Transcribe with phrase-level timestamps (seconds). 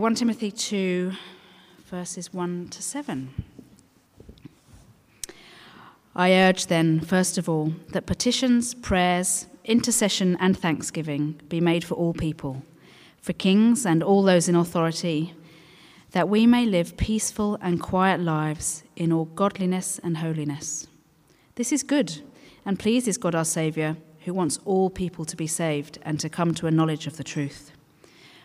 [0.00, 1.12] 1 Timothy 2,
[1.84, 3.44] verses 1 to 7.
[6.16, 11.96] I urge then, first of all, that petitions, prayers, intercession, and thanksgiving be made for
[11.96, 12.62] all people,
[13.20, 15.34] for kings and all those in authority,
[16.12, 20.86] that we may live peaceful and quiet lives in all godliness and holiness.
[21.56, 22.22] This is good
[22.64, 26.54] and pleases God our Saviour, who wants all people to be saved and to come
[26.54, 27.72] to a knowledge of the truth.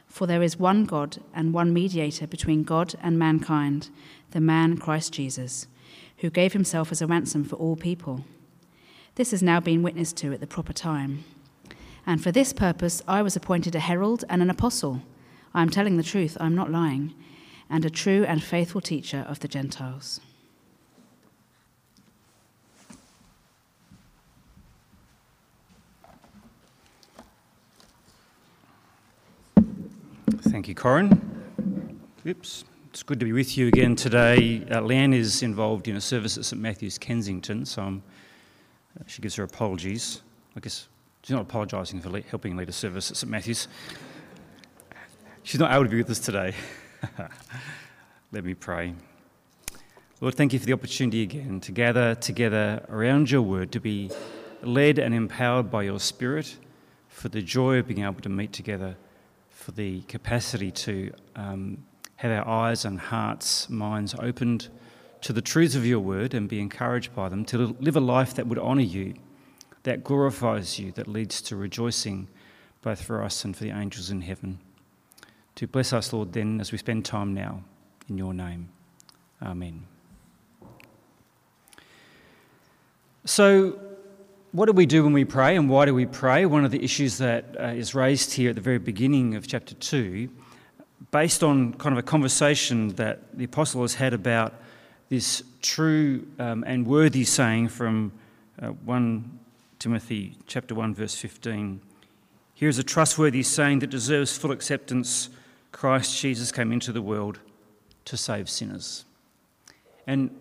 [0.07, 3.89] For there is one God and one mediator between God and mankind,
[4.31, 5.67] the man Christ Jesus
[6.17, 8.25] who gave himself as a ransom for all people.
[9.15, 11.23] This has now been witnessed to at the proper time.
[12.05, 15.01] And for this purpose I was appointed a herald and an apostle.
[15.53, 17.13] I am telling the truth, I am not lying,
[17.69, 20.19] and a true and faithful teacher of the Gentiles.
[30.55, 32.01] Thank you, Corin.
[32.25, 32.63] Oops.
[32.89, 34.63] It's good to be with you again today.
[34.71, 39.35] Uh, Leanne is involved in a service at St Matthew's Kensington, so uh, she gives
[39.35, 40.21] her apologies.
[40.55, 40.87] I guess
[41.23, 43.67] she's not apologising for le- helping lead a service at St Matthew's.
[45.43, 46.53] She's not able to be with us today.
[48.31, 48.93] Let me pray.
[50.21, 54.09] Lord, thank you for the opportunity again to gather together around your word, to be
[54.61, 56.55] led and empowered by your Spirit,
[57.09, 58.95] for the joy of being able to meet together,
[59.55, 61.11] for the capacity to.
[61.35, 61.79] Um,
[62.17, 64.69] have our eyes and hearts, minds opened
[65.21, 68.33] to the truths of your word and be encouraged by them to live a life
[68.35, 69.15] that would honour you,
[69.83, 72.27] that glorifies you, that leads to rejoicing
[72.81, 74.59] both for us and for the angels in heaven.
[75.55, 77.63] To bless us, Lord, then, as we spend time now
[78.07, 78.69] in your name.
[79.41, 79.85] Amen.
[83.25, 83.79] So,
[84.55, 86.45] what do we do when we pray and why do we pray?
[86.45, 89.75] One of the issues that uh, is raised here at the very beginning of chapter
[89.75, 90.29] 2
[91.11, 94.53] based on kind of a conversation that the apostle has had about
[95.09, 98.13] this true um, and worthy saying from
[98.61, 99.39] uh, 1
[99.77, 101.81] Timothy chapter 1 verse 15.
[102.53, 105.27] Here is a trustworthy saying that deserves full acceptance.
[105.73, 107.39] Christ Jesus came into the world
[108.05, 109.03] to save sinners.
[110.07, 110.33] And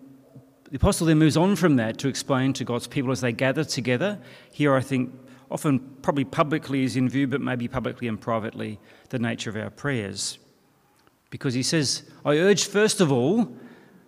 [0.74, 3.62] the apostle then moves on from that to explain to God's people as they gather
[3.62, 4.18] together.
[4.50, 5.14] Here, I think,
[5.48, 8.80] often probably publicly is in view, but maybe publicly and privately,
[9.10, 10.40] the nature of our prayers
[11.30, 13.56] because he says, I urge first of all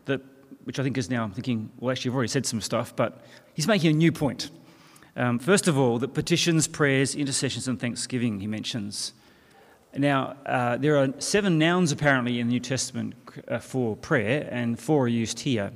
[0.07, 0.21] that,
[0.65, 3.25] which I think is now, I'm thinking, well, actually, I've already said some stuff, but
[3.55, 4.51] he's making a new point.
[5.15, 9.13] Um, first of all, that petitions, prayers, intercessions, and thanksgiving, he mentions.
[9.97, 13.15] Now, uh, there are seven nouns apparently in the New Testament
[13.47, 15.71] uh, for prayer, and four are used here.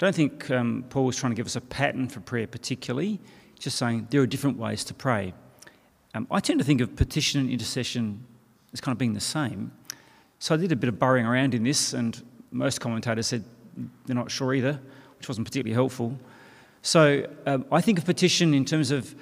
[0.00, 3.20] Don't think um, Paul was trying to give us a pattern for prayer particularly,
[3.58, 5.34] just saying there are different ways to pray.
[6.14, 8.24] Um, I tend to think of petition and intercession
[8.72, 9.72] as kind of being the same.
[10.38, 12.18] So I did a bit of burrowing around in this, and
[12.50, 13.44] most commentators said
[14.06, 14.80] they're not sure either,
[15.18, 16.18] which wasn't particularly helpful.
[16.80, 19.14] So um, I think of petition in terms of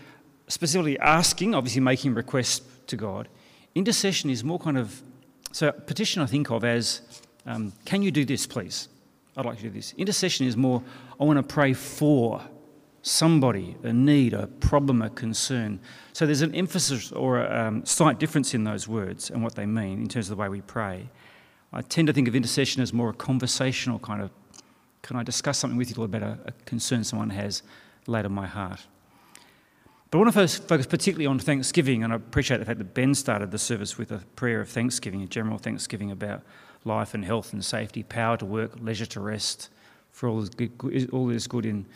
[0.46, 3.26] specifically asking, obviously making requests to God.
[3.74, 5.02] Intercession is more kind of,
[5.50, 7.00] so petition I think of as,
[7.46, 8.88] um, can you do this, please?
[9.38, 9.94] I'd like to do this.
[9.96, 10.82] Intercession is more,
[11.20, 12.42] I want to pray for
[13.02, 15.78] somebody, a need, a problem, a concern.
[16.12, 19.64] So there's an emphasis or a um, slight difference in those words and what they
[19.64, 21.08] mean in terms of the way we pray.
[21.72, 24.30] I tend to think of intercession as more a conversational kind of,
[25.02, 27.62] can I discuss something with you about a, a concern someone has
[28.08, 28.88] laid on my heart?
[30.10, 33.14] But I want to focus particularly on Thanksgiving, and I appreciate the fact that Ben
[33.14, 36.42] started the service with a prayer of thanksgiving, a general thanksgiving about
[36.84, 39.70] life and health and safety, power to work, leisure to rest,
[40.10, 40.44] for all,
[41.12, 41.86] all that is good in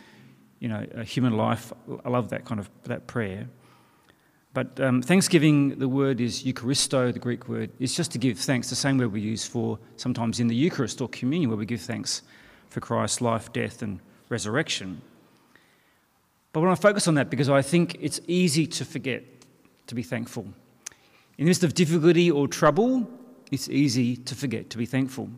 [0.60, 1.72] you know, human life.
[2.04, 3.48] I love that kind of that prayer.
[4.54, 8.68] But um, thanksgiving, the word is Eucharisto, the Greek word, is just to give thanks,
[8.68, 11.80] the same word we use for sometimes in the Eucharist or communion, where we give
[11.80, 12.22] thanks
[12.68, 15.00] for Christ's life, death, and resurrection.
[16.52, 19.24] But when I to focus on that because I think it's easy to forget
[19.86, 20.44] to be thankful.
[21.38, 23.08] In the midst of difficulty or trouble,
[23.52, 25.30] it's easy to forget to be thankful.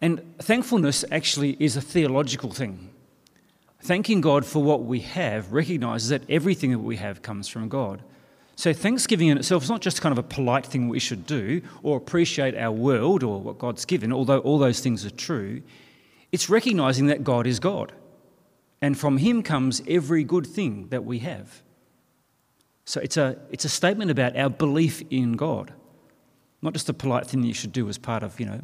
[0.00, 2.90] And thankfulness actually is a theological thing.
[3.80, 8.02] Thanking God for what we have recognizes that everything that we have comes from God.
[8.54, 11.62] So, thanksgiving in itself is not just kind of a polite thing we should do
[11.82, 15.62] or appreciate our world or what God's given, although all those things are true.
[16.30, 17.92] It's recognizing that God is God.
[18.80, 21.62] And from Him comes every good thing that we have.
[22.84, 25.72] So, it's a, it's a statement about our belief in God,
[26.62, 28.60] not just a polite thing you should do as part of, you know,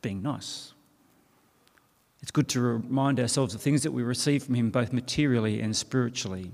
[0.00, 0.72] being nice.
[2.22, 5.76] It's good to remind ourselves of things that we receive from Him both materially and
[5.76, 6.52] spiritually.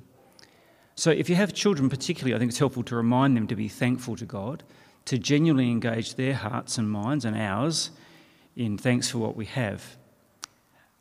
[0.94, 3.68] So, if you have children, particularly, I think it's helpful to remind them to be
[3.68, 4.62] thankful to God,
[5.04, 7.90] to genuinely engage their hearts and minds and ours
[8.56, 9.96] in thanks for what we have.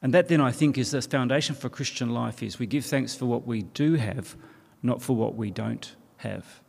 [0.01, 3.15] And that then I think is the foundation for Christian life is we give thanks
[3.15, 4.35] for what we do have,
[4.83, 6.61] not for what we don't have.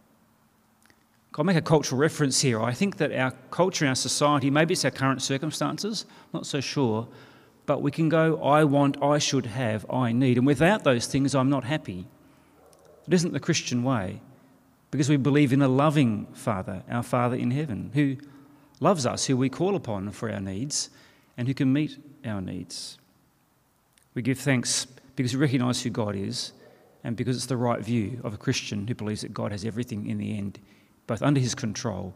[1.38, 2.62] I'll make a cultural reference here.
[2.62, 6.60] I think that our culture and our society, maybe it's our current circumstances, not so
[6.60, 7.06] sure,
[7.66, 10.38] but we can go, I want, I should have, I need.
[10.38, 12.06] And without those things, I'm not happy.
[13.06, 14.20] It isn't the Christian way
[14.90, 18.16] because we believe in a loving Father, our Father in heaven, who
[18.80, 20.90] loves us, who we call upon for our needs,
[21.36, 22.98] and who can meet our needs.
[24.14, 24.86] We give thanks
[25.16, 26.52] because we recognise who God is
[27.04, 30.08] and because it's the right view of a Christian who believes that God has everything
[30.08, 30.58] in the end,
[31.06, 32.14] both under his control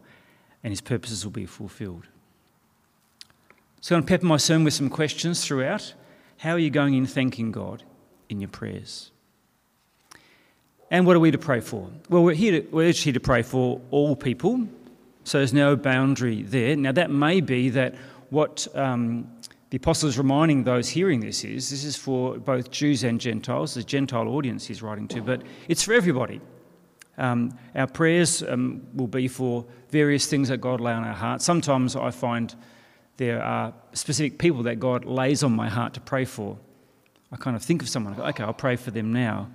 [0.63, 2.07] and his purposes will be fulfilled.
[3.79, 5.93] So I'm going to pepper my sermon with some questions throughout.
[6.37, 7.83] How are you going in thanking God
[8.29, 9.11] in your prayers?
[10.91, 11.89] And what are we to pray for?
[12.09, 14.67] Well, we're here to, we're here to pray for all people,
[15.23, 16.75] so there's no boundary there.
[16.75, 17.95] Now, that may be that
[18.29, 19.27] what um,
[19.69, 23.73] the apostle is reminding those hearing this is this is for both Jews and Gentiles,
[23.73, 26.41] the Gentile audience he's writing to, but it's for everybody.
[27.17, 31.41] Um, our prayers um, will be for various things that God lay on our heart.
[31.41, 32.55] Sometimes I find
[33.17, 36.57] there are specific people that God lays on my heart to pray for.
[37.31, 39.49] I kind of think of someone, go, okay, I'll pray for them now.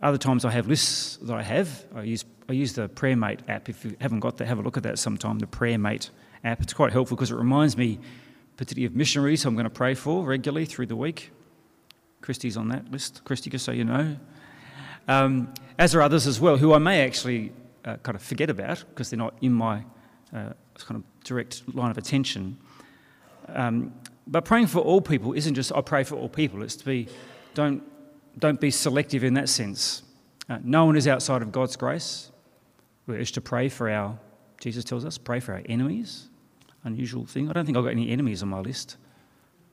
[0.00, 1.84] Other times I have lists that I have.
[1.94, 3.68] I use, I use the PrayerMate app.
[3.68, 6.10] If you haven't got that, have a look at that sometime, the PrayerMate
[6.44, 6.60] app.
[6.60, 7.98] It's quite helpful because it reminds me,
[8.56, 11.30] particularly of missionaries I'm going to pray for regularly through the week.
[12.20, 13.22] Christy's on that list.
[13.24, 14.16] Christy, just so you know.
[15.08, 17.52] Um, as are others as well, who I may actually
[17.84, 19.84] uh, kind of forget about because they're not in my
[20.32, 22.56] uh, kind of direct line of attention.
[23.48, 23.92] Um,
[24.26, 26.62] but praying for all people isn't just I pray for all people.
[26.62, 27.08] It's to be
[27.54, 27.82] don't
[28.38, 30.02] don't be selective in that sense.
[30.48, 32.30] Uh, no one is outside of God's grace.
[33.06, 34.18] We're urged to pray for our,
[34.60, 36.28] Jesus tells us, pray for our enemies.
[36.84, 37.48] Unusual thing.
[37.48, 38.96] I don't think I've got any enemies on my list.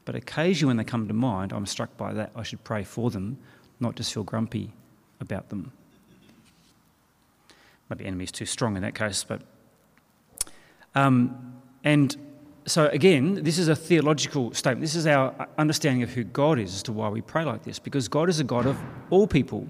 [0.05, 2.31] But occasionally when they come to mind, I'm struck by that.
[2.35, 3.37] I should pray for them,
[3.79, 4.73] not just feel grumpy
[5.21, 5.71] about them.
[7.89, 9.41] Maybe enemy is too strong in that case, but.
[10.95, 12.15] Um, and
[12.65, 14.81] so, again, this is a theological statement.
[14.81, 17.79] This is our understanding of who God is as to why we pray like this,
[17.79, 18.77] because God is a God of
[19.09, 19.67] all people.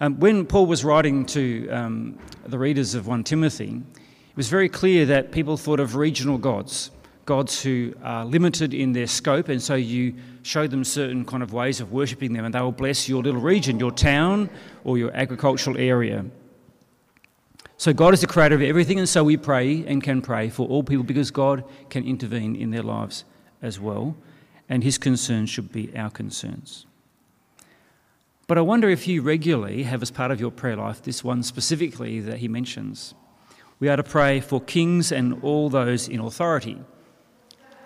[0.00, 4.68] Um, when Paul was writing to um, the readers of 1 Timothy, it was very
[4.68, 6.90] clear that people thought of regional gods,
[7.30, 10.12] gods who are limited in their scope, and so you
[10.42, 13.40] show them certain kind of ways of worshipping them, and they will bless your little
[13.40, 14.50] region, your town,
[14.82, 16.24] or your agricultural area.
[17.76, 20.66] So God is the creator of everything, and so we pray and can pray for
[20.66, 23.24] all people because God can intervene in their lives
[23.62, 24.16] as well,
[24.68, 26.84] and his concerns should be our concerns.
[28.48, 31.44] But I wonder if you regularly have as part of your prayer life this one
[31.44, 33.14] specifically that he mentions.
[33.78, 36.80] We are to pray for kings and all those in authority.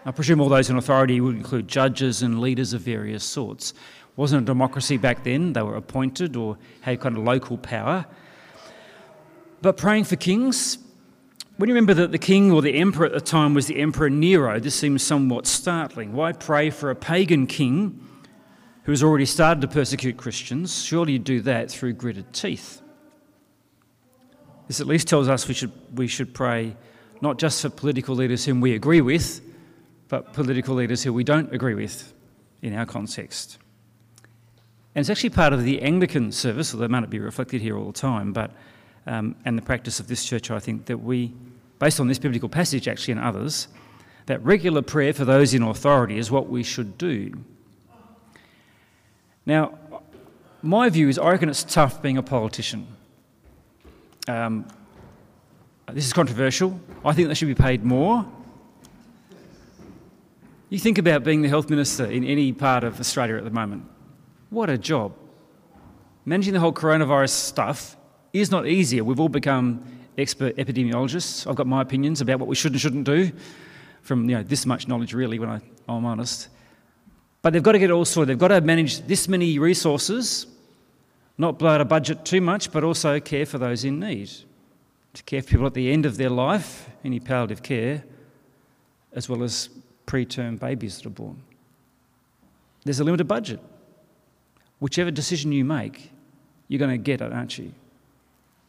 [0.06, 3.72] I presume all those in authority would include judges and leaders of various sorts.
[4.16, 8.06] Wasn't a democracy back then, they were appointed or had kind of local power.
[9.62, 10.78] But praying for kings,
[11.56, 14.10] when you remember that the king or the emperor at the time was the Emperor
[14.10, 16.12] Nero, this seems somewhat startling.
[16.12, 18.06] Why pray for a pagan king
[18.82, 20.82] who has already started to persecute Christians?
[20.82, 22.82] Surely you do that through gritted teeth.
[24.66, 26.76] This at least tells us we should, we should pray
[27.20, 29.40] not just for political leaders whom we agree with,
[30.14, 32.14] but political leaders who we don't agree with
[32.62, 33.58] in our context.
[34.94, 37.76] And it's actually part of the Anglican service, although it may not be reflected here
[37.76, 38.52] all the time, but
[39.08, 41.32] um, and the practice of this church, I think, that we,
[41.80, 43.66] based on this biblical passage actually and others,
[44.26, 47.32] that regular prayer for those in authority is what we should do.
[49.44, 49.76] Now,
[50.62, 52.86] my view is I reckon it's tough being a politician.
[54.28, 54.68] Um,
[55.92, 56.78] this is controversial.
[57.04, 58.24] I think they should be paid more.
[60.70, 63.84] You think about being the health minister in any part of Australia at the moment.
[64.50, 65.14] What a job.
[66.24, 67.96] Managing the whole coronavirus stuff
[68.32, 69.04] is not easier.
[69.04, 69.84] We've all become
[70.16, 71.46] expert epidemiologists.
[71.46, 73.30] I've got my opinions about what we should and shouldn't do
[74.02, 76.48] from you know, this much knowledge, really, when I, I'm honest.
[77.42, 78.30] But they've got to get all sorted.
[78.30, 80.46] They've got to manage this many resources,
[81.36, 84.30] not blow out a budget too much, but also care for those in need.
[85.14, 88.04] To care for people at the end of their life, any palliative care,
[89.12, 89.68] as well as
[90.14, 91.42] preterm babies that are born.
[92.84, 93.60] There's a limited budget.
[94.78, 96.10] Whichever decision you make,
[96.68, 97.72] you're going to get it, aren't you?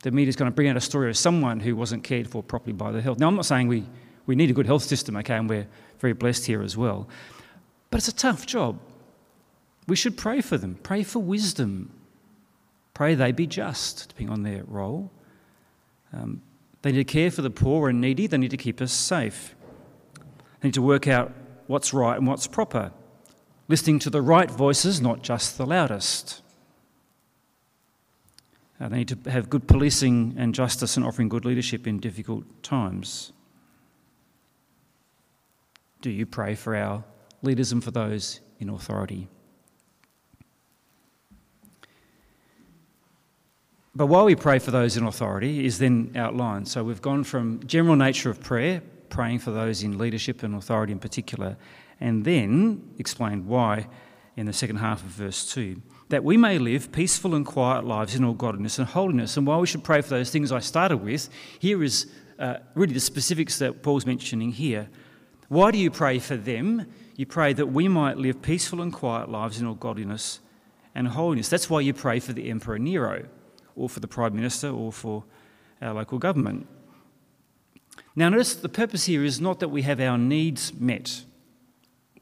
[0.05, 2.43] the media is going to bring out a story of someone who wasn't cared for
[2.43, 3.17] properly by the health.
[3.17, 3.85] Now, I'm not saying we,
[4.27, 7.09] we need a good health system, okay, and we're very blessed here as well.
[7.89, 8.77] But it's a tough job.
[9.87, 11.91] We should pray for them, pray for wisdom,
[12.93, 15.09] pray they be just, depending on their role.
[16.13, 16.43] Um,
[16.83, 18.27] They need to care for the poor and needy.
[18.27, 19.54] They need to keep us safe.
[20.65, 21.31] Need to work out
[21.67, 22.91] what's right and what's proper,
[23.67, 26.41] listening to the right voices, not just the loudest.
[28.79, 32.45] Uh, they need to have good policing and justice and offering good leadership in difficult
[32.63, 33.31] times.
[36.01, 37.03] Do you pray for our
[37.43, 39.27] leaders and for those in authority?
[43.95, 46.67] But while we pray for those in authority is then outlined.
[46.67, 50.93] So we've gone from general nature of prayer, praying for those in leadership and authority
[50.93, 51.57] in particular,
[51.99, 53.87] and then explained why
[54.35, 58.15] in the second half of verse 2 that we may live peaceful and quiet lives
[58.15, 59.37] in all godliness and holiness.
[59.37, 62.07] And while we should pray for those things I started with, here is
[62.37, 64.87] uh, really the specifics that Paul's mentioning here.
[65.47, 66.85] Why do you pray for them?
[67.15, 70.41] You pray that we might live peaceful and quiet lives in all godliness
[70.93, 71.49] and holiness.
[71.49, 73.25] That's why you pray for the Emperor Nero,
[73.75, 75.23] or for the Prime Minister, or for
[75.81, 76.67] our local government.
[78.15, 81.23] Now, notice the purpose here is not that we have our needs met,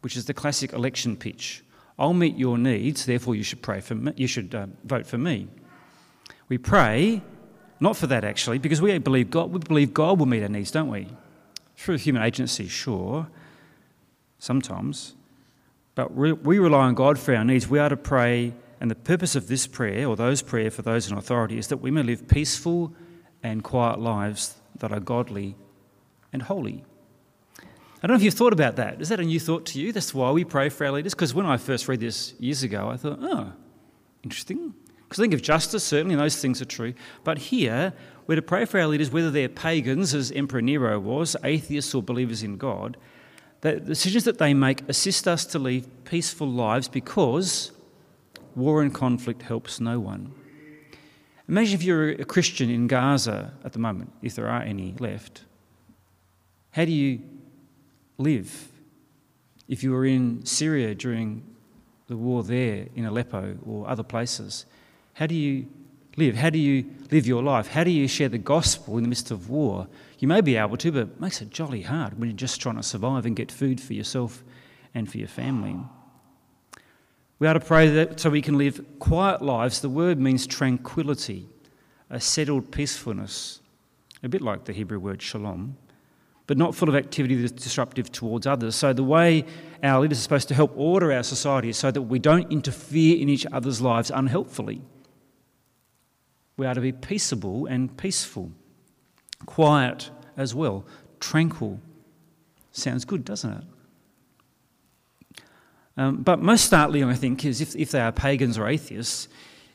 [0.01, 1.63] which is the classic election pitch.
[1.99, 5.19] I'll meet your needs, therefore you should pray for me, you should uh, vote for
[5.19, 5.47] me.
[6.49, 7.21] We pray
[7.79, 9.51] not for that actually, because we believe God.
[9.51, 11.07] We believe God will meet our needs, don't we?
[11.75, 13.27] Through human agency, sure,
[14.39, 15.15] sometimes,
[15.93, 17.67] but we, we rely on God for our needs.
[17.67, 21.11] We are to pray, and the purpose of this prayer, or those prayer for those
[21.11, 22.93] in authority, is that we may live peaceful
[23.43, 25.55] and quiet lives that are godly
[26.33, 26.83] and holy.
[27.59, 29.01] I don't know if you've thought about that.
[29.01, 29.93] Is that a new thought to you?
[29.93, 31.13] That's why we pray for our leaders?
[31.13, 33.53] Because when I first read this years ago, I thought, oh,
[34.23, 34.73] interesting.
[35.03, 36.93] Because I think of justice, certainly, those things are true.
[37.23, 37.93] But here,
[38.27, 42.03] we're to pray for our leaders, whether they're pagans, as Emperor Nero was, atheists, or
[42.03, 42.97] believers in God,
[43.61, 47.71] the decisions that they make assist us to lead peaceful lives because
[48.55, 50.33] war and conflict helps no one.
[51.47, 55.43] Imagine if you're a Christian in Gaza at the moment, if there are any left.
[56.73, 57.21] How do you
[58.17, 58.69] live.
[59.67, 61.43] If you were in Syria during
[62.07, 64.65] the war there, in Aleppo or other places,
[65.13, 65.67] how do you
[66.17, 66.35] live?
[66.35, 67.67] How do you live your life?
[67.67, 69.87] How do you share the gospel in the midst of war?
[70.19, 72.75] You may be able to, but it makes it jolly hard when you're just trying
[72.75, 74.43] to survive and get food for yourself
[74.93, 75.77] and for your family.
[77.39, 79.81] We are to pray that so we can live quiet lives.
[79.81, 81.49] The word means tranquility,
[82.09, 83.59] a settled peacefulness,
[84.21, 85.77] a bit like the Hebrew word shalom
[86.47, 88.75] but not full of activity that's disruptive towards others.
[88.75, 89.45] So, the way
[89.81, 93.17] our leaders are supposed to help order our society is so that we don't interfere
[93.17, 94.81] in each other's lives unhelpfully.
[96.57, 98.51] We are to be peaceable and peaceful,
[99.45, 100.85] quiet as well,
[101.19, 101.79] tranquil.
[102.71, 103.63] Sounds good, doesn't it?
[105.95, 109.27] Um, but most startling, I think, is if, if they are pagans or atheists,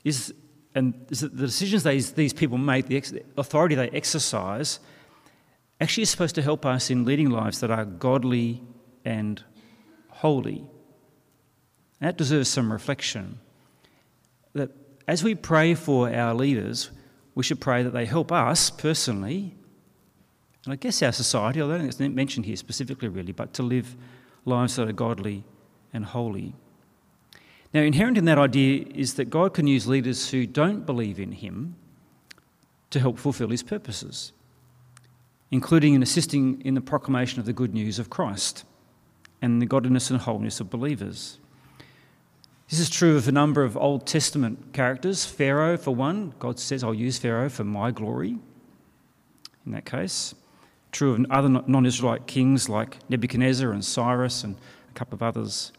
[0.04, 0.34] is
[0.74, 4.80] and is the decisions these, these people make, the ex- authority they exercise,
[5.80, 8.62] actually is supposed to help us in leading lives that are godly
[9.04, 9.42] and
[10.08, 10.64] holy.
[12.00, 13.38] That deserves some reflection.
[14.54, 14.70] That
[15.06, 16.90] as we pray for our leaders,
[17.34, 19.54] we should pray that they help us personally,
[20.64, 23.96] and I guess our society, although it's not mentioned here specifically really, but to live
[24.44, 25.44] lives that are godly
[25.92, 26.54] and holy.
[27.72, 31.32] Now, inherent in that idea is that God can use leaders who don't believe in
[31.32, 31.76] Him
[32.90, 34.32] to help fulfill His purposes
[35.50, 38.64] including in assisting in the proclamation of the good news of Christ
[39.40, 41.38] and the godliness and holiness of believers.
[42.68, 45.24] This is true of a number of Old Testament characters.
[45.24, 48.38] Pharaoh, for one, God says, I'll use Pharaoh for my glory,
[49.64, 50.34] in that case.
[50.92, 54.56] True of other non Israelite kings like Nebuchadnezzar and Cyrus and
[54.90, 55.72] a couple of others.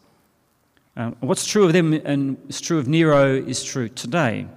[0.96, 4.48] Um, what's true of them and is true of Nero is true today.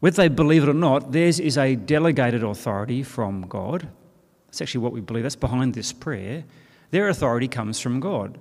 [0.00, 3.88] Whether they believe it or not, theirs is a delegated authority from God
[4.50, 5.22] that's actually what we believe.
[5.22, 6.42] That's behind this prayer.
[6.90, 8.36] Their authority comes from God.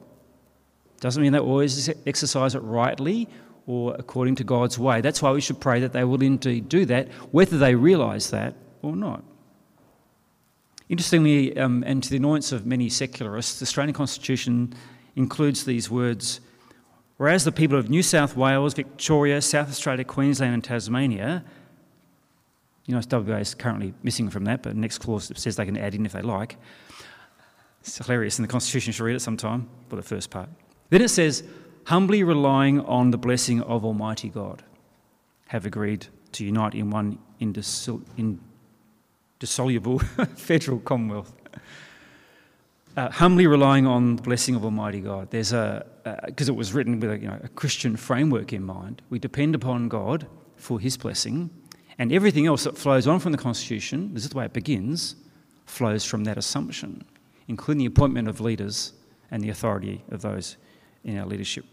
[1.00, 3.30] Doesn't mean they always exercise it rightly
[3.68, 5.02] or according to God's way.
[5.02, 8.56] That's why we should pray that they will indeed do that, whether they realise that
[8.82, 9.24] or not.
[10.90, 14.74] Interestingly, um, and to the annoyance of many secularists, the Australian Constitution
[15.16, 16.42] includes these words
[17.18, 21.44] Whereas the people of New South Wales, Victoria, South Australia, Queensland, and Tasmania
[22.90, 25.78] you know, WA is currently missing from that, but the next clause says they can
[25.78, 26.58] add in if they like.
[27.82, 30.50] It's hilarious and the Constitution, should read it sometime, for the first part.
[30.90, 31.44] Then it says,
[31.84, 34.64] humbly relying on the blessing of Almighty God,
[35.50, 38.00] have agreed to unite in one indissoluble
[40.36, 41.32] federal commonwealth.
[42.98, 45.30] Uh, humbly relying on the blessing of Almighty God.
[45.30, 45.86] There's a,
[46.26, 49.04] because uh, it was written with a, you know, a Christian framework in mind.
[49.12, 51.52] We depend upon God for His blessing,
[52.00, 55.16] And everything else that flows on from the Constitution, this is the way it begins,
[55.66, 57.04] flows from that assumption,
[57.50, 58.94] including the appointment of leaders
[59.30, 60.56] and the authority of those
[61.04, 61.66] in our leadership.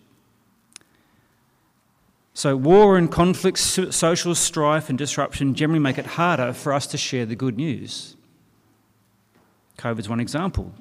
[2.34, 6.98] So, war and conflict, social strife and disruption generally make it harder for us to
[6.98, 8.16] share the good news.
[9.78, 10.72] COVID's one example.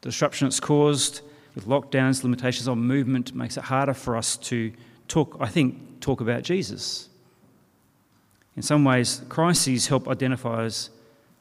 [0.00, 1.20] The disruption it's caused
[1.54, 4.72] with lockdowns, limitations on movement makes it harder for us to
[5.08, 7.08] talk, I think, talk about Jesus.
[8.56, 10.68] In some ways, crises help identify,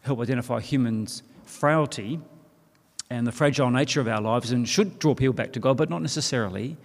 [0.01, 2.19] help identify humans' frailty
[3.09, 5.89] and the fragile nature of our lives and should draw people back to God, but
[5.89, 6.75] not necessarily.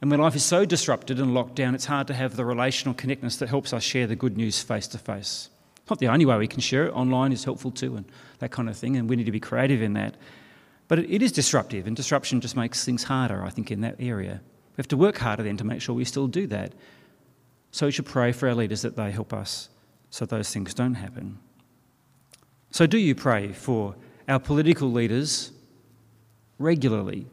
[0.00, 2.94] And when life is so disrupted and locked down, it's hard to have the relational
[2.94, 5.48] connectedness that helps us share the good news face to face.
[5.88, 8.04] Not the only way we can share it, online is helpful too, and
[8.40, 10.16] that kind of thing, and we need to be creative in that.
[10.86, 14.40] But it is disruptive, and disruption just makes things harder, I think, in that area.
[14.76, 16.74] We have to work harder then to make sure we still do that.
[17.70, 19.68] So we should pray for our leaders that they help us
[20.10, 21.38] so those things don't happen.
[22.70, 23.94] So, do you pray for
[24.28, 25.52] our political leaders
[26.58, 27.26] regularly?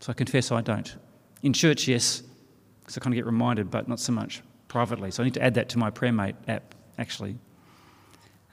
[0.00, 0.94] So, I confess I don't.
[1.42, 2.22] In church, yes,
[2.80, 5.10] because I kind of get reminded, but not so much privately.
[5.10, 7.36] So I need to add that to my PrayerMate app, actually,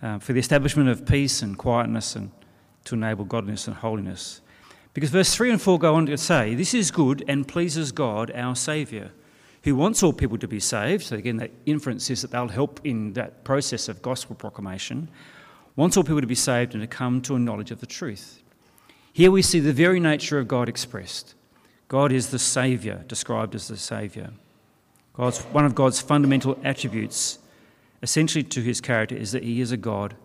[0.01, 2.31] uh, for the establishment of peace and quietness and
[2.85, 4.41] to enable godliness and holiness.
[4.93, 8.31] Because verse 3 and 4 go on to say, This is good and pleases God,
[8.33, 9.11] our Saviour,
[9.65, 11.03] who wants all people to be saved.
[11.03, 15.09] So again, that inference is that they'll help in that process of gospel proclamation.
[15.75, 18.43] Wants all people to be saved and to come to a knowledge of the truth.
[19.11, 21.33] Here we see the very nature of God expressed
[21.87, 24.29] God is the Saviour, described as the Saviour.
[25.13, 27.39] God's, one of God's fundamental attributes,
[28.03, 30.15] essentially to his character, is that he is a God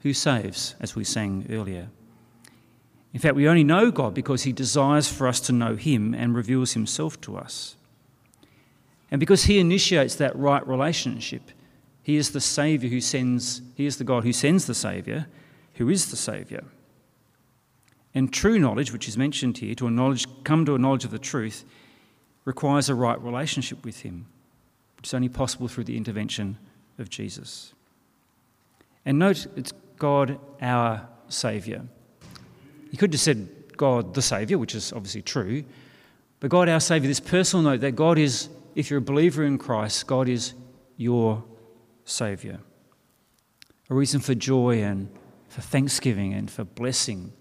[0.00, 1.88] who saves, as we sang earlier.
[3.14, 6.34] In fact, we only know God because he desires for us to know him and
[6.34, 7.76] reveals himself to us.
[9.14, 11.52] And because he initiates that right relationship,
[12.02, 15.26] he is the Saviour who sends, he is the God who sends the Saviour,
[15.74, 16.64] who is the Saviour.
[18.12, 21.12] And true knowledge, which is mentioned here, to a knowledge, come to a knowledge of
[21.12, 21.64] the truth,
[22.44, 24.26] requires a right relationship with Him,
[24.96, 26.58] which is only possible through the intervention
[26.98, 27.72] of Jesus.
[29.06, 31.82] And note, it's God our Saviour.
[32.90, 35.62] He could have said God the Saviour, which is obviously true,
[36.40, 39.58] but God our Saviour, this personal note that God is, if you're a believer in
[39.58, 40.54] Christ, God is
[40.96, 41.44] your
[42.04, 42.58] Saviour.
[43.90, 45.08] A reason for joy and
[45.48, 47.32] for thanksgiving and for blessing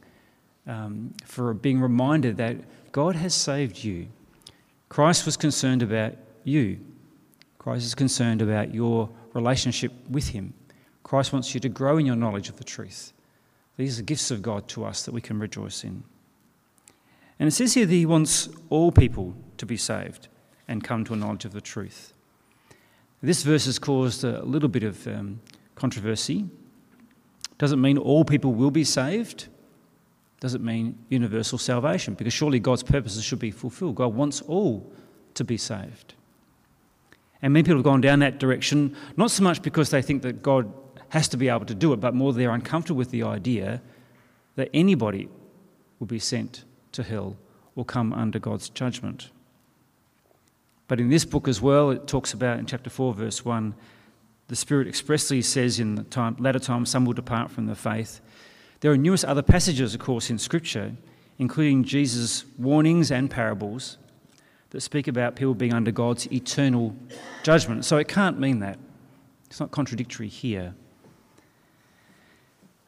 [0.68, 2.58] um, for being reminded that
[2.92, 4.08] God has saved you.
[4.90, 6.80] Christ was concerned about you.
[7.58, 10.54] Christ is concerned about your relationship with Him.
[11.02, 13.14] Christ wants you to grow in your knowledge of the truth.
[13.76, 16.04] These are gifts of God to us that we can rejoice in.
[17.40, 20.28] And it says here that He wants all people to be saved
[20.68, 22.14] and come to a knowledge of the truth.
[23.22, 25.40] This verse has caused a little bit of um,
[25.76, 26.46] controversy.
[27.58, 29.48] Does it mean all people will be saved
[30.44, 33.96] Does it mean universal salvation because surely God's purposes should be fulfilled.
[33.96, 34.92] God wants all
[35.36, 36.16] to be saved.
[37.42, 40.44] And many people have gone down that direction, not so much because they think that
[40.44, 40.70] God
[41.10, 43.82] has to be able to do it, but more they're uncomfortable with the idea
[44.56, 45.30] that anybody
[45.98, 47.38] will be sent to hell
[47.78, 49.30] or come under God's judgment.
[50.88, 53.74] But in this book as well, it talks about in chapter 4, verse 1,
[54.48, 58.22] the Spirit expressly says in the time, latter times some will depart from the faith
[58.84, 60.92] there are numerous other passages, of course, in Scripture,
[61.38, 63.98] including Jesus' warnings and parables,
[64.72, 66.94] that speak about people being under God's eternal
[67.44, 67.86] judgment.
[67.86, 68.78] So it can't mean that.
[69.46, 70.76] It's not contradictory here.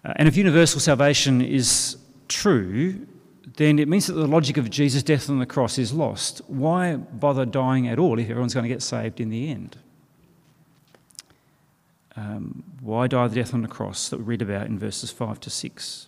[0.03, 1.95] Uh, and if universal salvation is
[2.27, 3.07] true,
[3.45, 6.41] then it means that the logic of Jesus' death on the cross is lost.
[6.47, 9.77] Why bother dying at all if everyone's going to get saved in the end?
[12.15, 15.39] Um, why die the death on the cross that we read about in verses 5
[15.41, 16.07] to 6?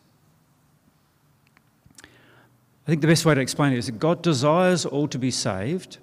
[2.04, 5.30] I think the best way to explain it is that God desires all to be
[5.30, 5.98] saved,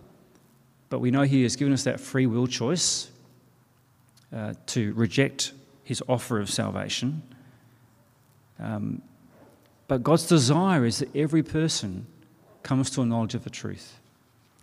[0.90, 3.10] but we know He has given us that free will choice
[4.32, 7.22] uh, to reject His offer of salvation.
[8.60, 9.02] Um,
[9.88, 12.06] but God's desire is that every person
[12.62, 13.98] comes to a knowledge of the truth,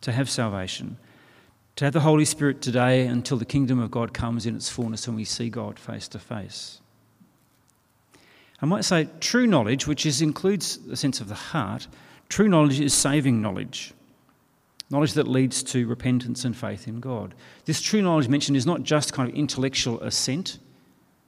[0.01, 0.97] to have salvation
[1.75, 5.07] to have the Holy Spirit today until the kingdom of God comes in its fullness
[5.07, 6.81] and we see God face to face.
[8.61, 11.87] I might say true knowledge, which is, includes the sense of the heart,
[12.29, 13.93] true knowledge is saving knowledge.
[14.91, 17.33] Knowledge that leads to repentance and faith in God.
[17.65, 20.59] This true knowledge mentioned is not just kind of intellectual assent,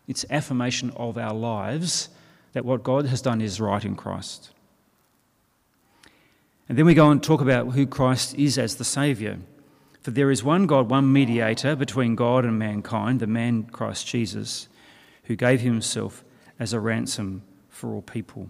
[0.07, 2.09] it's affirmation of our lives
[2.53, 4.51] that what God has done is right in Christ.
[6.69, 9.37] And then we go and talk about who Christ is as the Saviour.
[10.01, 14.67] For there is one God, one mediator between God and mankind, the man Christ Jesus,
[15.23, 16.23] who gave himself
[16.59, 18.49] as a ransom for all people.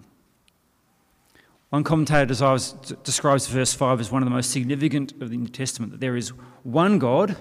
[1.69, 5.91] One commentator describes verse 5 as one of the most significant of the New Testament,
[5.91, 6.29] that there is
[6.63, 7.35] one God.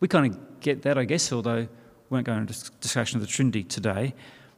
[0.00, 1.68] We kind of get that, I guess, although we
[2.10, 4.14] won't go into discussion of the Trinity today.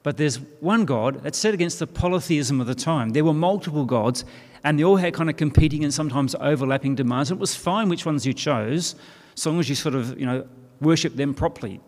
[0.09, 3.11] But there's one God that's set against the polytheism of the time.
[3.11, 4.25] There were multiple gods,
[4.65, 7.31] and they all had kind of competing and sometimes overlapping demands.
[7.31, 8.95] And it was fine which ones you chose,
[9.37, 10.49] as long as you sort of, you know,
[10.81, 11.79] worship them properly,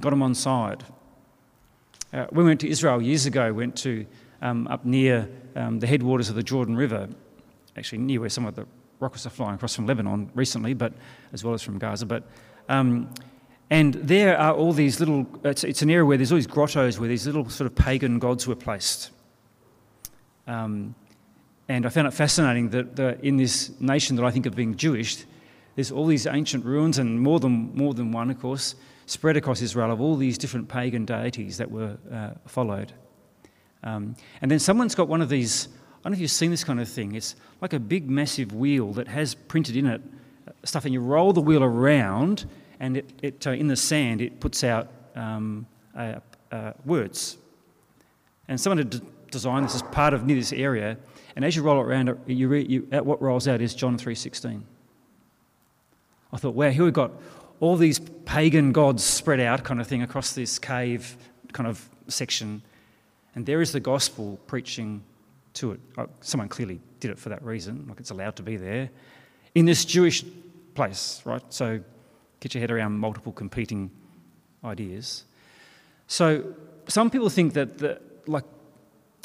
[0.00, 0.82] got them on side.
[2.10, 4.06] Uh, we went to Israel years ago, went to
[4.40, 7.06] um, up near um, the headwaters of the Jordan River,
[7.76, 8.66] actually near where some of the
[8.98, 10.94] rockets are flying across from Lebanon recently, but
[11.34, 12.06] as well as from Gaza.
[12.06, 12.22] But
[12.70, 13.12] um,
[13.70, 15.26] and there are all these little.
[15.44, 18.18] It's, it's, an area where there's all these grottos where these little sort of pagan
[18.18, 19.10] gods were placed.
[20.46, 20.94] Um,
[21.68, 25.24] and I found it fascinating that in this nation that I think of being Jewish,
[25.74, 28.76] there's all these ancient ruins, and more than, more than one, of course,
[29.06, 32.92] spread across Israel of all these different pagan deities that were uh, followed.
[33.82, 36.62] Um, and then someone's got one of these, I don't know if you've seen this
[36.64, 40.00] kind of thing, it's like a big massive wheel that has printed in it
[40.64, 42.46] stuff, and you roll the wheel around,
[42.80, 46.20] and it, it uh, in the sand it puts out um, uh,
[46.52, 47.38] uh, words.
[48.48, 50.96] And someone had d- designed this as part of near this area,
[51.34, 54.62] and as you roll it around, you, re- you, what rolls out is John 3.16.
[56.32, 57.12] I thought, wow, here we've got
[57.60, 61.16] all these pagan gods spread out kind of thing across this cave
[61.52, 62.62] kind of section,
[63.34, 65.02] and there is the gospel preaching
[65.54, 65.80] to it.
[65.98, 68.90] Oh, someone clearly did it for that reason, like it's allowed to be there,
[69.54, 70.24] in this Jewish
[70.74, 71.42] place, right?
[71.50, 71.80] So
[72.40, 73.90] get your head around multiple competing
[74.64, 75.24] ideas.
[76.06, 76.54] So
[76.88, 78.44] some people think that the, like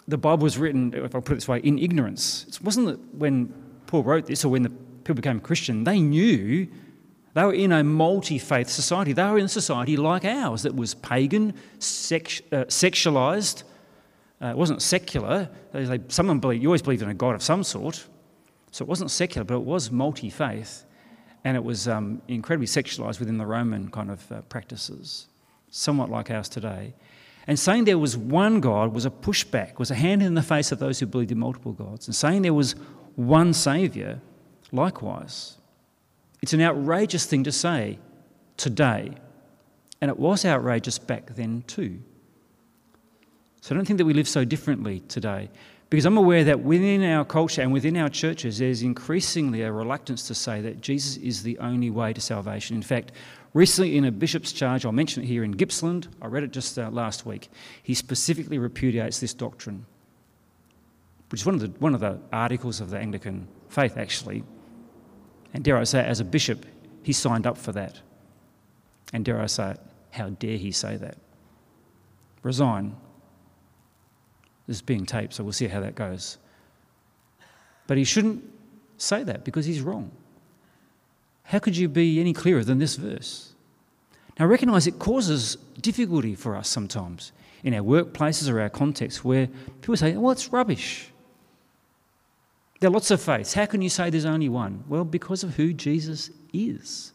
[0.08, 2.46] the Bible was written, if I put it this way, in ignorance.
[2.48, 3.54] It wasn't that when
[3.88, 6.68] Paul wrote this or when the people became Christian, they knew
[7.34, 9.14] they were in a multi faith society.
[9.14, 13.64] They were in a society like ours that was pagan, sex, uh, sexualized.
[14.42, 15.50] Uh, it wasn't secular.
[15.72, 18.06] They, someone believed, you always believed in a God of some sort.
[18.72, 20.84] So it wasn't secular, but it was multi faith.
[21.44, 25.28] And it was um, incredibly sexualized within the Roman kind of uh, practices,
[25.70, 26.94] somewhat like ours today.
[27.48, 30.72] And saying there was one God was a pushback, was a hand in the face
[30.72, 32.08] of those who believed in multiple gods.
[32.08, 32.76] And saying there was
[33.16, 34.22] one Saviour,
[34.72, 35.58] likewise.
[36.42, 37.98] It's an outrageous thing to say
[38.58, 39.12] today.
[40.00, 42.02] And it was outrageous back then too.
[43.62, 45.50] So I don't think that we live so differently today.
[45.92, 50.26] Because I'm aware that within our culture and within our churches, there's increasingly a reluctance
[50.28, 52.78] to say that Jesus is the only way to salvation.
[52.78, 53.12] In fact,
[53.54, 56.80] recently in a bishop's charge, I'll mention it here in Gippsland, I read it just
[56.80, 57.50] uh, last week,
[57.84, 59.86] he specifically repudiates this doctrine,
[61.30, 64.46] which is one of, the, one of the articles of the Anglican faith, actually.
[65.54, 66.66] And dare I say, as a bishop,
[67.04, 68.00] he signed up for that.
[69.12, 69.76] And dare I say
[70.12, 71.18] how dare he say that?
[72.44, 72.96] Resign.
[74.68, 76.38] Is being taped, so we'll see how that goes.
[77.88, 78.44] But he shouldn't
[78.98, 80.12] say that because he's wrong.
[81.44, 83.54] How could you be any clearer than this verse?
[84.40, 89.48] Now, recognize it causes difficulty for us sometimes in our workplaces or our contexts where
[89.82, 91.10] people say, well, it's rubbish.
[92.80, 93.54] There are lots of faiths.
[93.54, 94.84] How can you say there's only one?
[94.88, 97.12] Well, because of who Jesus is.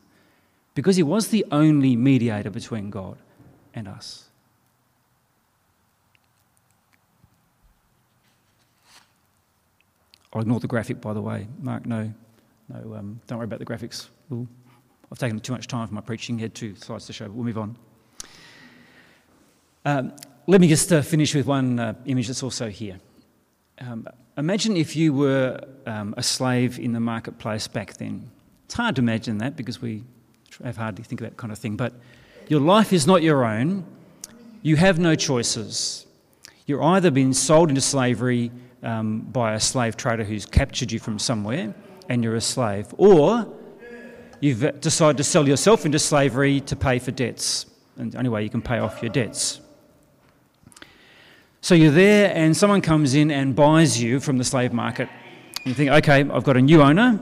[0.74, 3.16] Because he was the only mediator between God
[3.74, 4.25] and us.
[10.32, 11.46] I'll ignore the graphic, by the way.
[11.60, 12.12] Mark, no,
[12.68, 14.08] no, um, don't worry about the graphics.
[14.28, 14.46] We'll,
[15.10, 16.38] I've taken too much time for my preaching.
[16.38, 17.26] Had two slides to show.
[17.26, 17.76] But we'll move on.
[19.84, 20.12] Um,
[20.46, 22.98] let me just uh, finish with one uh, image that's also here.
[23.78, 28.30] Um, imagine if you were um, a slave in the marketplace back then.
[28.64, 30.02] It's hard to imagine that because we
[30.64, 31.76] have hardly think of that kind of thing.
[31.76, 31.92] But
[32.48, 33.84] your life is not your own.
[34.62, 36.06] You have no choices.
[36.66, 38.50] You're either being sold into slavery
[38.86, 41.74] um, by a slave trader who's captured you from somewhere
[42.08, 43.52] and you're a slave, or
[44.40, 47.66] you've decided to sell yourself into slavery to pay for debts.
[47.96, 49.60] And the only way you can pay off your debts.
[51.62, 55.08] So you're there, and someone comes in and buys you from the slave market.
[55.64, 57.18] You think, okay, I've got a new owner.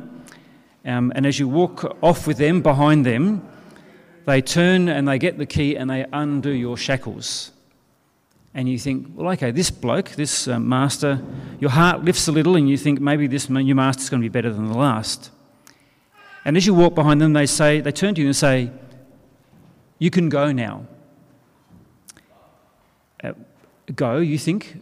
[0.84, 3.48] Um, and as you walk off with them, behind them,
[4.26, 7.52] they turn and they get the key and they undo your shackles.
[8.54, 11.20] And you think, well, okay, this bloke, this uh, master,
[11.58, 14.32] your heart lifts a little and you think maybe this new master's going to be
[14.32, 15.30] better than the last.
[16.44, 18.70] And as you walk behind them, they say, they turn to you and say,
[19.98, 20.86] you can go now.
[23.22, 23.32] Uh,
[23.94, 24.76] go, you think,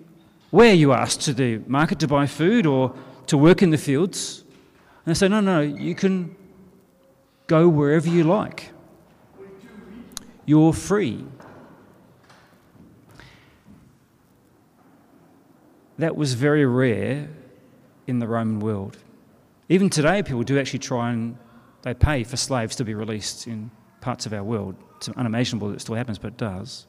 [0.51, 2.95] where are you asked to the market to buy food or
[3.27, 4.45] to work in the fields?
[5.05, 6.37] And they say, no, no, you can,
[7.47, 8.71] go wherever you like.
[10.47, 11.25] You're free.
[16.03, 17.29] That was very rare
[18.09, 18.99] in the Roman world.
[19.69, 21.37] Even today, people do actually try and
[21.83, 24.75] they pay for slaves to be released in parts of our world.
[24.97, 26.87] It's unimaginable that it still happens, but it does.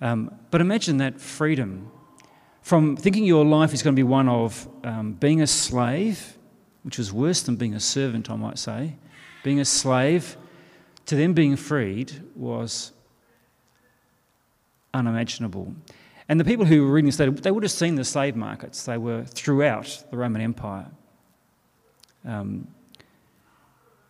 [0.00, 1.88] Um, but imagine that freedom
[2.62, 6.36] from thinking your life is going to be one of um, being a slave,
[6.82, 8.96] which was worse than being a servant, I might say.
[9.44, 10.36] Being a slave
[11.06, 12.90] to then being freed was
[14.92, 15.72] unimaginable.
[16.28, 18.84] And the people who were reading this, they would have seen the slave markets.
[18.84, 20.86] They were throughout the Roman Empire.
[22.24, 22.68] Um,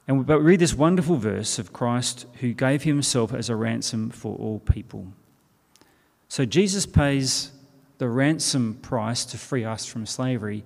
[0.06, 4.10] and but we read this wonderful verse of Christ who gave himself as a ransom
[4.10, 5.08] for all people.
[6.28, 7.52] So Jesus pays
[7.98, 10.64] the ransom price to free us from slavery.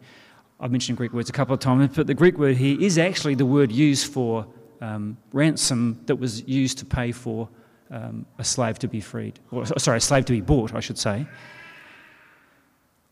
[0.61, 3.37] I've mentioned Greek words a couple of times, but the Greek word here is actually
[3.37, 4.47] the word used for
[4.81, 7.49] um, ransom that was used to pay for
[7.91, 10.99] um, a slave to be freed, or sorry, a slave to be bought, I should
[10.99, 11.27] say.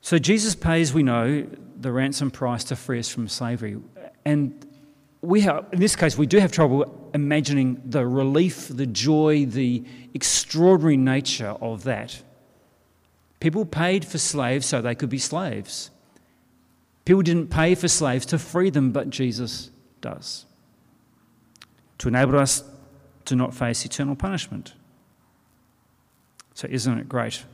[0.01, 1.47] So Jesus pays, we know,
[1.81, 3.77] the ransom price to free us from slavery.
[4.25, 4.65] And
[5.21, 9.85] we have, in this case, we do have trouble imagining the relief, the joy, the
[10.15, 12.23] extraordinary nature of that.
[13.41, 15.91] People paid for slaves so they could be slaves.
[17.05, 20.47] People didn't pay for slaves to free them, but Jesus does.
[21.99, 22.63] To enable us
[23.27, 24.75] to not face eternal punishment.
[26.55, 27.45] So, isn't it great?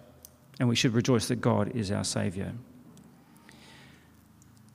[0.60, 2.52] And we should rejoice that God is our Saviour.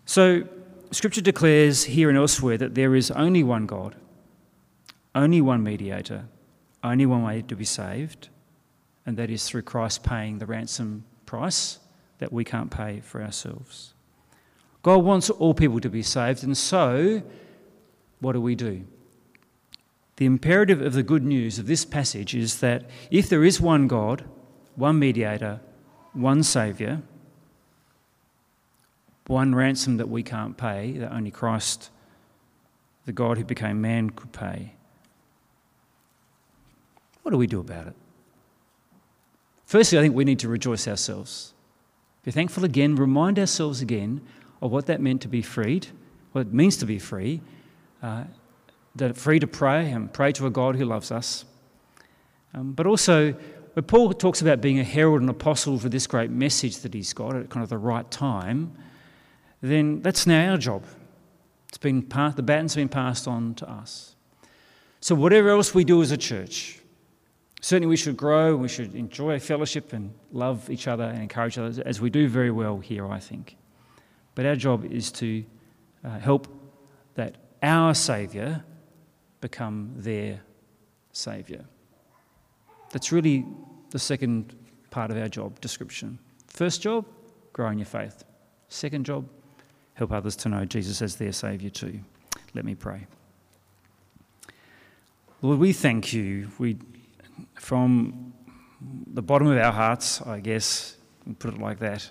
[0.05, 0.43] So,
[0.91, 3.95] Scripture declares here and elsewhere that there is only one God,
[5.15, 6.25] only one mediator,
[6.83, 8.29] only one way to be saved,
[9.05, 11.79] and that is through Christ paying the ransom price
[12.19, 13.93] that we can't pay for ourselves.
[14.81, 17.21] God wants all people to be saved, and so
[18.19, 18.85] what do we do?
[20.17, 23.87] The imperative of the good news of this passage is that if there is one
[23.87, 24.25] God,
[24.75, 25.61] one mediator,
[26.13, 27.03] one Saviour,
[29.27, 31.91] one ransom that we can't pay, that only Christ,
[33.05, 34.73] the God who became man, could pay.
[37.21, 37.95] What do we do about it?
[39.65, 41.53] Firstly, I think we need to rejoice ourselves.
[42.23, 44.21] Be thankful again, remind ourselves again
[44.61, 45.87] of what that meant to be freed,
[46.31, 47.41] what it means to be free,
[48.01, 48.23] uh,
[48.97, 51.45] that free to pray and pray to a God who loves us.
[52.53, 53.33] Um, but also,
[53.73, 57.13] when Paul talks about being a herald and apostle for this great message that he's
[57.13, 58.75] got at kind of the right time,
[59.61, 60.83] then that's now our job.
[61.69, 64.15] It's been part, the baton's been passed on to us.
[64.99, 66.79] So, whatever else we do as a church,
[67.61, 71.79] certainly we should grow, we should enjoy fellowship and love each other and encourage others,
[71.79, 73.57] as we do very well here, I think.
[74.33, 75.43] But our job is to
[76.03, 76.47] uh, help
[77.15, 78.63] that our Saviour
[79.41, 80.41] become their
[81.11, 81.61] Saviour.
[82.91, 83.45] That's really
[83.89, 84.55] the second
[84.89, 86.19] part of our job description.
[86.47, 87.05] First job,
[87.53, 88.23] grow in your faith.
[88.69, 89.27] Second job,
[89.93, 91.99] help others to know Jesus as their Saviour too.
[92.53, 93.07] Let me pray.
[95.41, 96.49] Lord, we thank you.
[96.57, 96.77] We,
[97.55, 98.33] from
[99.13, 100.97] the bottom of our hearts, I guess,
[101.39, 102.09] put it like that,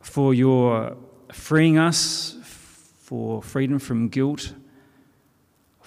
[0.00, 0.96] for your
[1.32, 4.54] freeing us, for freedom from guilt,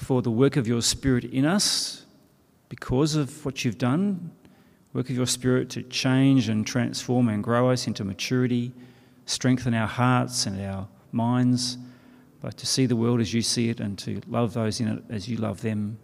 [0.03, 2.05] for the work of your Spirit in us
[2.69, 4.31] because of what you've done,
[4.93, 8.71] work of your Spirit to change and transform and grow us into maturity
[9.25, 11.77] strengthen our hearts and our minds,
[12.41, 15.03] but to see the world as you see it and to love those in it
[15.09, 15.97] as you love them.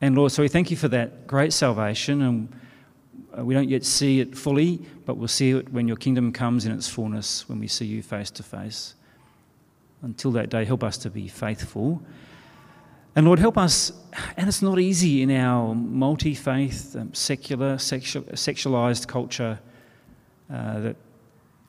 [0.00, 2.56] And Lord, so we thank you for that great salvation, and
[3.36, 6.66] uh, we don't yet see it fully, but we'll see it when your kingdom comes
[6.66, 8.94] in its fullness, when we see you face to face.
[10.02, 12.02] Until that day, help us to be faithful.
[13.14, 13.92] And Lord, help us,
[14.36, 19.60] and it's not easy in our multi faith, um, secular, sexual, sexualized culture
[20.52, 20.96] uh, that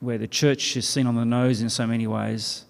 [0.00, 2.64] where the church is seen on the nose in so many ways,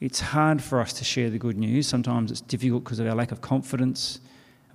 [0.00, 1.86] it's hard for us to share the good news.
[1.86, 4.20] Sometimes it's difficult because of our lack of confidence,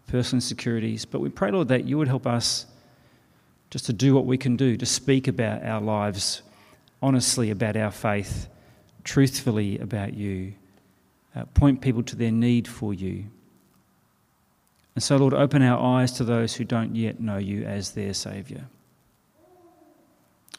[0.08, 1.06] personal insecurities.
[1.06, 2.66] But we pray, Lord, that you would help us
[3.70, 6.42] just to do what we can do, to speak about our lives
[7.02, 8.48] honestly about our faith,
[9.04, 10.54] truthfully about you,
[11.36, 13.26] uh, point people to their need for you.
[14.96, 18.14] And so, Lord, open our eyes to those who don't yet know you as their
[18.14, 18.62] Saviour.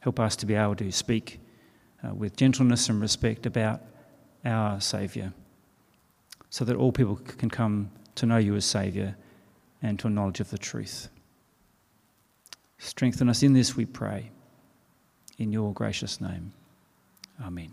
[0.00, 1.38] Help us to be able to speak
[2.02, 3.82] uh, with gentleness and respect about
[4.44, 5.32] our Saviour
[6.50, 9.14] so that all people can come to know you as Saviour
[9.82, 11.08] and to a knowledge of the truth.
[12.78, 14.30] Strengthen us in this, we pray.
[15.38, 16.52] In your gracious name.
[17.42, 17.72] Amen.